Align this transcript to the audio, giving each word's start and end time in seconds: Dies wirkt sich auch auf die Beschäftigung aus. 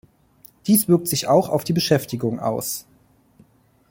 Dies 0.65 0.87
wirkt 0.87 1.07
sich 1.07 1.27
auch 1.27 1.49
auf 1.49 1.63
die 1.63 1.73
Beschäftigung 1.73 2.39
aus. 2.39 2.87